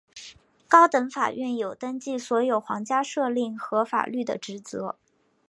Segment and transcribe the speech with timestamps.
[0.67, 4.95] 高等法院有登记所有皇家敕令和法律的职责。